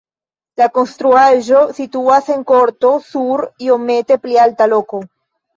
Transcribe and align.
La 0.61 0.67
konstruaĵo 0.77 1.59
situas 1.81 2.31
en 2.37 2.43
korto 2.53 2.95
sur 3.11 3.47
iomete 3.69 4.21
pli 4.25 4.41
alta 4.49 4.73
loko. 4.77 5.05